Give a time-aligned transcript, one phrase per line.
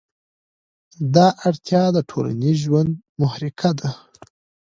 [1.15, 3.89] دا اړتیا د ټولنیز ژوند محرکه ده.